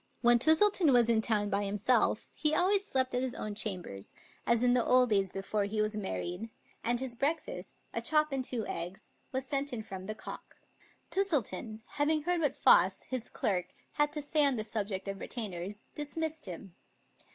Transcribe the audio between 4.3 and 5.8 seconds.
as in the old days before he